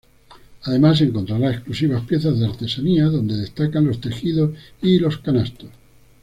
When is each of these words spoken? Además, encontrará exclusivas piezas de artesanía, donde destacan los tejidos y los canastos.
Además, 0.63 0.99
encontrará 1.01 1.51
exclusivas 1.51 2.03
piezas 2.07 2.39
de 2.39 2.47
artesanía, 2.47 3.05
donde 3.05 3.37
destacan 3.37 3.85
los 3.85 4.01
tejidos 4.01 4.51
y 4.81 4.97
los 4.97 5.19
canastos. 5.19 5.69